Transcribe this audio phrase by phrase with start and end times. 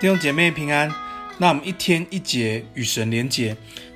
[0.00, 0.88] 弟兄姐妹平安，
[1.38, 3.48] 那我们一天一节与神连结。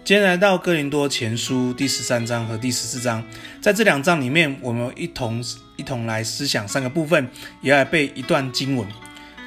[0.04, 3.24] 今天来到哥林多前书第十三章和第十四章，
[3.60, 5.40] 在这两章里面，我们一同
[5.76, 7.28] 一同来思想三个部分，
[7.60, 8.84] 也来背一段经文。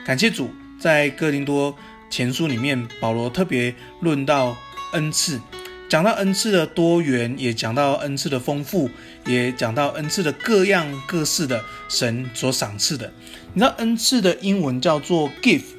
[0.05, 0.49] 感谢主，
[0.79, 1.75] 在哥林多
[2.09, 4.55] 前书里面，保罗特别论到
[4.93, 5.37] 恩赐，
[5.89, 8.89] 讲到恩赐的多元，也讲到恩赐的丰富，
[9.25, 13.11] 也讲到恩赐的各样各式的神所赏赐的。
[13.53, 15.74] 你知道恩赐的英文叫做 gift。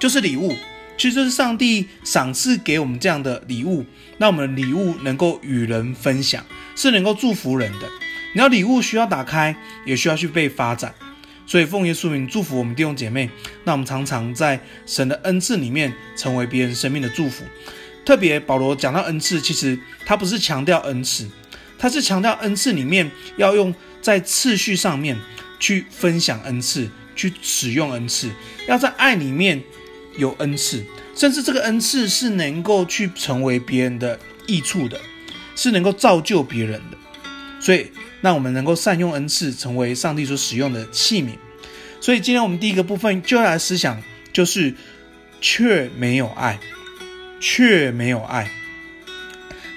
[0.00, 0.56] 就是礼物，
[0.96, 3.84] 其实就是上帝赏赐给我们这样的礼物，
[4.16, 7.86] 那我们的礼物能够与人分享，是能够祝福人的。
[8.34, 9.54] 你要礼物需要打开，
[9.84, 10.94] 也需要去被发展。
[11.46, 13.28] 所以奉耶稣名祝福我们弟兄姐妹，
[13.64, 17.44] 那我们常常在神的恩赐里面成为别人生命的祝福。
[18.04, 21.28] 特别保罗讲到恩赐，其实他不是强调恩赐，
[21.78, 25.18] 他是强调恩赐里面要用在次序上面
[25.58, 28.30] 去分享恩赐，去使用恩赐，
[28.66, 29.62] 要在爱里面。
[30.16, 35.00] 有恩赐，甚至这个恩赐是能够去成为别人的益处的，
[35.54, 36.96] 是能够造就别人的。
[37.60, 37.86] 所以，
[38.20, 41.30] 让我们能够善用恩赐，成为上帝所使用的器皿。
[42.00, 44.74] 所以，今天我们第一个部分就要来思想，就是
[45.40, 46.58] 却没有爱，
[47.38, 48.50] 却没有爱。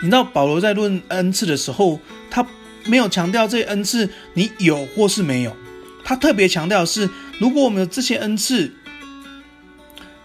[0.02, 2.46] 你知道保罗在论恩赐的时候，他
[2.86, 5.56] 没有强调这恩赐你有或是没有，
[6.04, 8.72] 他特别强调的是，如果我们有这些恩赐。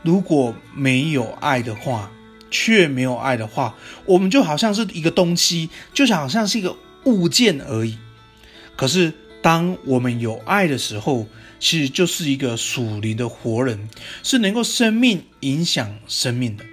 [0.09, 2.11] 如果没有爱的话，
[2.51, 3.75] 却没有爱的话，
[4.07, 7.99] 我们就好像是一个东西，就是好像是一个物件而已。
[8.75, 11.27] 可是，当我们有爱的时候，
[11.61, 13.87] 其实就是一个属灵的活人，
[14.23, 16.65] 是能够生命影响生命的。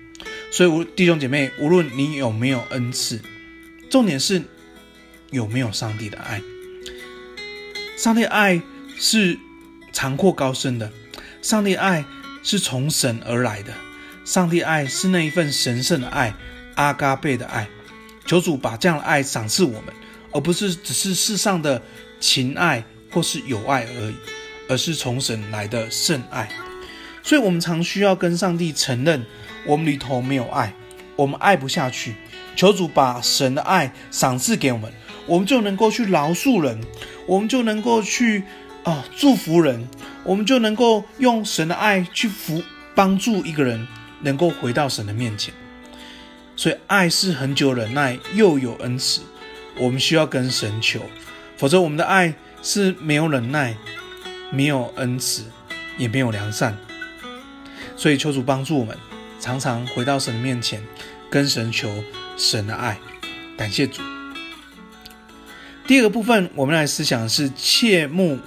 [0.50, 3.20] 所以，弟兄姐妹，无论你有没有恩赐，
[3.90, 4.42] 重点是
[5.32, 6.42] 有没有上帝的爱。
[7.98, 8.62] 上帝爱
[8.98, 9.38] 是
[9.92, 10.90] 长阔高深的，
[11.42, 12.06] 上帝爱。
[12.46, 13.74] 是从神而来的，
[14.24, 16.32] 上帝爱是那一份神圣的爱，
[16.76, 17.68] 阿嘎贝的爱。
[18.24, 19.86] 求主把这样的爱赏赐我们，
[20.32, 21.82] 而不是只是世上的
[22.20, 24.16] 情爱或是友爱而已，
[24.70, 26.48] 而是从神来的圣爱。
[27.24, 29.26] 所以，我们常需要跟上帝承认，
[29.66, 30.72] 我们里头没有爱，
[31.16, 32.14] 我们爱不下去。
[32.56, 34.94] 求主把神的爱赏赐给我们，
[35.26, 36.80] 我们就能够去饶恕人，
[37.26, 38.44] 我们就能够去
[38.84, 39.88] 啊、祝福人。
[40.26, 42.62] 我们就能够用神的爱去扶
[42.94, 43.88] 帮助一个人，
[44.22, 45.54] 能够回到神的面前。
[46.56, 49.22] 所以，爱是恒久忍耐，又有恩慈。
[49.78, 51.02] 我们需要跟神求，
[51.58, 53.76] 否则我们的爱是没有忍耐，
[54.52, 55.44] 没有恩慈，
[55.98, 56.78] 也没有良善。
[57.96, 58.98] 所以，求主帮助我们，
[59.40, 60.82] 常常回到神的面前，
[61.30, 61.90] 跟神求
[62.38, 62.98] 神的爱。
[63.58, 64.02] 感谢主。
[65.86, 68.40] 第二个部分，我们来思想的是切慕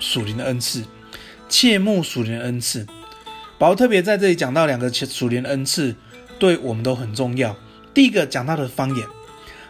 [0.00, 0.84] 属灵的恩赐。
[1.48, 2.86] 切慕属灵恩赐，
[3.58, 5.94] 保罗特别在这里讲到两个属灵的恩赐，
[6.38, 7.56] 对我们都很重要。
[7.94, 9.06] 第一个讲到的方言，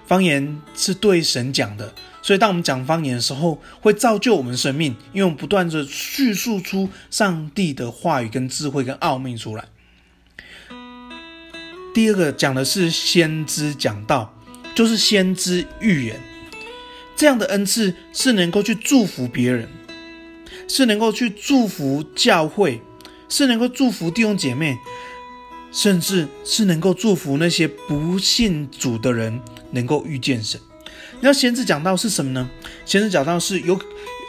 [0.06, 9.64] 方言是对神讲的，所以当我们讲方言的时候，会造就我们生命，因为我们不断的叙述出上帝的话语、跟智慧、跟奥秘出来。
[11.94, 14.34] 第二个讲的是先知讲道，
[14.74, 16.20] 就是先知预言，
[17.16, 19.68] 这样的恩赐是能够去祝福别人。
[20.68, 22.80] 是能够去祝福教会，
[23.28, 24.76] 是能够祝福弟兄姐妹，
[25.72, 29.40] 甚至是能够祝福那些不信主的人
[29.72, 30.60] 能够遇见神。
[31.20, 32.48] 那先知讲到是什么呢？
[32.84, 33.80] 先知讲到是有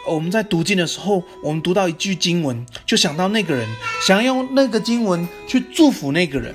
[0.08, 3.68] 我们在读经的时候，我们读到一句经文，就想到那个人，
[4.04, 6.54] 想要用那个经文去祝福那个人，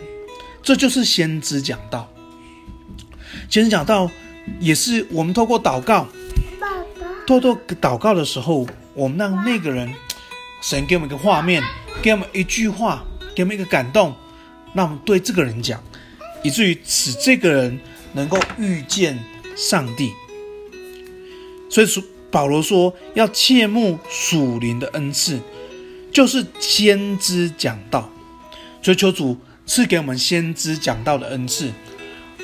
[0.61, 2.11] 这就是先知讲道。
[3.49, 4.09] 先知讲道
[4.59, 6.07] 也是我们透过祷告，
[7.27, 8.67] 透过祷告的时候。
[8.95, 9.93] 我们让那个人，
[10.61, 11.61] 神给我们一个画面，
[12.01, 13.03] 给我们一句话，
[13.35, 14.15] 给我们一个感动，
[14.73, 15.83] 那我们对这个人讲，
[16.43, 17.79] 以至于使这个人
[18.13, 19.19] 能够遇见
[19.55, 20.13] 上帝。
[21.69, 22.01] 所以说，
[22.31, 25.39] 保罗说要切慕属灵的恩赐，
[26.11, 28.09] 就是先知讲道。
[28.81, 31.71] 所以求主赐给我们先知讲道的恩赐，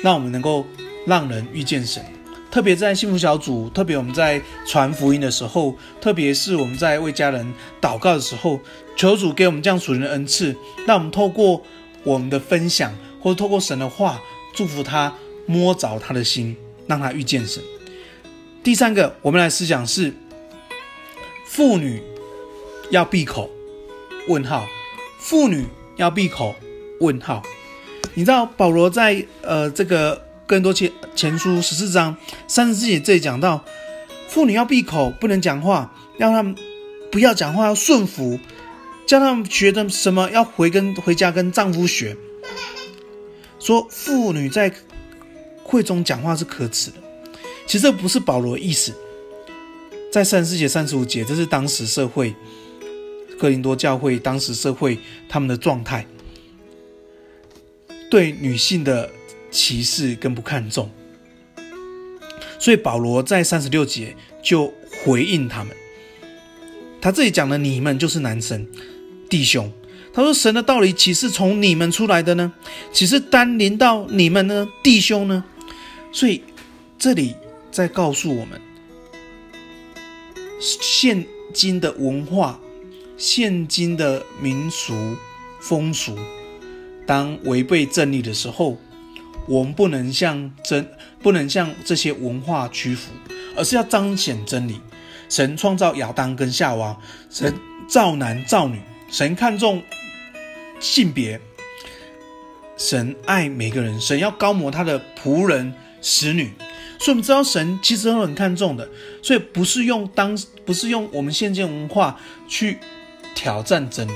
[0.02, 0.66] 让我们能够
[1.06, 2.04] 让人遇见神。
[2.52, 7.50] 特别在幸福小组，特别我们在传福音的时候，特别是我们在为家人
[7.80, 8.60] 祷告的时候，
[8.94, 10.54] 求主给我们这样属灵的恩赐，
[10.86, 11.62] 让我们透过
[12.04, 14.20] 我们的分享，或者透过神的话，
[14.52, 15.14] 祝福他，
[15.46, 16.54] 摸着他的心，
[16.86, 17.62] 让他遇见神。
[18.62, 20.12] 第三个，我们来思想是
[21.46, 22.02] 妇女
[22.90, 23.48] 要闭口，
[24.28, 24.66] 问号，
[25.18, 25.66] 妇女
[25.96, 26.54] 要闭口，
[27.00, 27.42] 问号。
[28.12, 30.22] 你知道保罗在呃这个。
[30.52, 32.14] 更多前前书十四章
[32.46, 33.64] 三十四节这里讲到，
[34.28, 36.54] 妇女要闭口，不能讲话，让他们
[37.10, 38.38] 不要讲话，要顺服，
[39.06, 40.28] 叫他们学的什么？
[40.30, 42.14] 要回跟回家跟丈夫学。
[43.58, 44.70] 说妇女在
[45.62, 46.98] 会中讲话是可耻的。
[47.66, 48.92] 其实这不是保罗的意思。
[50.10, 52.34] 在三十四节、三十五节，这是当时社会
[53.38, 54.98] 哥林多教会当时社会
[55.30, 56.06] 他们的状态，
[58.10, 59.08] 对女性的
[59.52, 60.90] 歧视跟不看重。
[62.58, 64.72] 所以保罗在三十六节就
[65.04, 65.76] 回应他们。
[67.00, 68.66] 他这里讲的“你们”就是男生
[69.28, 69.70] 弟兄。
[70.14, 72.52] 他说：“神的道理岂是从你们出来的呢？
[72.92, 75.44] 岂是单临到你们呢，弟兄呢？”
[76.12, 76.42] 所以
[76.98, 77.34] 这里
[77.70, 78.60] 在告诉我们。
[80.60, 82.60] 现今的文化，
[83.16, 84.94] 现今的民俗
[85.60, 86.16] 风俗，
[87.04, 88.78] 当违背真理的时候，
[89.46, 90.86] 我们不能向真，
[91.22, 93.10] 不能向这些文化屈服，
[93.56, 94.80] 而是要彰显真理。
[95.28, 96.96] 神创造亚当跟夏娃，
[97.30, 97.54] 神
[97.88, 98.80] 造男造女，
[99.10, 99.82] 神看重
[100.78, 101.40] 性别，
[102.76, 106.52] 神爱每个人，神要膏抹他的仆人、使女。
[106.98, 108.88] 所以我们知道神其实很看重的，
[109.22, 112.78] 所以不是用当不是用我们现今文化去
[113.34, 114.12] 挑战真理，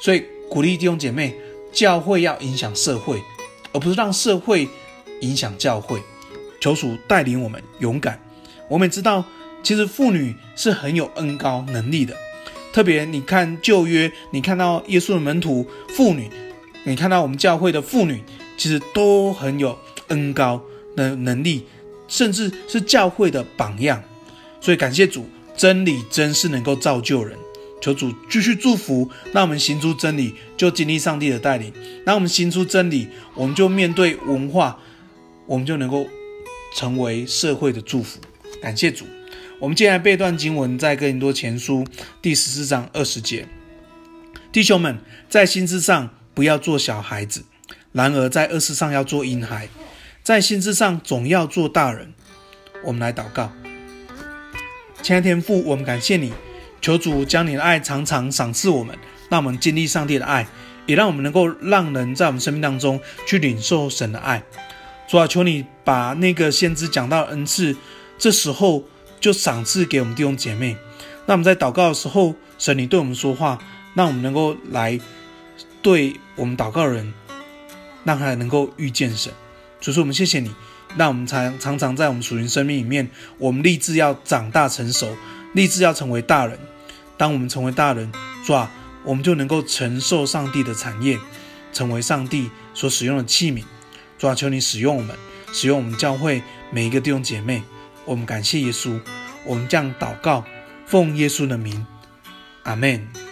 [0.00, 1.34] 所以鼓励弟兄姐妹，
[1.72, 3.20] 教会要影响社会，
[3.74, 4.66] 而不是让社会
[5.20, 6.00] 影响教会。
[6.58, 8.18] 求主带领我们勇敢。
[8.70, 9.22] 我们也知道，
[9.62, 12.16] 其实妇女是很有恩高能力的，
[12.72, 16.30] 特别你看旧约，你看到耶稣的门徒妇女，
[16.84, 18.24] 你看到我们教会的妇女，
[18.56, 19.78] 其实都很有
[20.08, 20.62] 恩高
[20.96, 21.66] 的能力。
[22.06, 24.00] 甚至是教会的榜样，
[24.60, 27.36] 所以感谢主，真理真是能够造就人。
[27.84, 31.70] 求主继续祝福，让我们行出真理，就经历上帝的带领；
[32.06, 34.78] 让我们行出真理，我们就面对文化，
[35.44, 36.06] 我们就能够
[36.74, 38.18] 成为社会的祝福。
[38.62, 39.04] 感谢主，
[39.58, 41.86] 我们接下来背段经文，在哥林多前书
[42.22, 43.46] 第十四章二十节，
[44.50, 44.96] 弟兄们，
[45.28, 47.44] 在心智上不要做小孩子，
[47.92, 49.68] 然而在恶事上要做婴孩。
[50.22, 52.14] 在心智上总要做大人。
[52.82, 53.52] 我们来祷告，
[55.02, 56.32] 亲爱天父，我们感谢你，
[56.84, 58.94] 求主将你的爱常常赏赐我们，
[59.30, 60.46] 让我们经历上帝的爱，
[60.84, 64.42] 也让我们能够让人在我们生命当中去领受神的爱。
[65.08, 67.74] 主啊，求你把那个先知讲到恩赐，
[68.18, 68.84] 这时候
[69.18, 70.76] 就赏赐给我们弟兄姐妹。
[71.24, 73.58] 那我们在祷告的时候，神你对我们说话，
[73.94, 75.00] 让我们能够来
[75.80, 77.14] 对我们祷告的人，
[78.04, 79.32] 让他能够遇见神。
[79.80, 80.54] 所以说，我们谢谢你，
[80.98, 83.08] 让我们常常常在我们属灵生命里面，
[83.38, 85.16] 我们立志要长大成熟，
[85.54, 86.58] 立志要成为大人。
[87.16, 88.12] 当我们成为大人，
[88.44, 88.70] 主啊，
[89.04, 91.18] 我们就能够承受上帝的产业，
[91.72, 93.64] 成为上帝所使用的器皿。
[94.18, 95.16] 主啊，求你使用我们，
[95.52, 97.62] 使用我们教会每一个弟兄姐妹。
[98.04, 99.00] 我们感谢耶稣，
[99.44, 100.44] 我们将祷告，
[100.86, 101.86] 奉耶稣的名，
[102.64, 103.23] 阿门。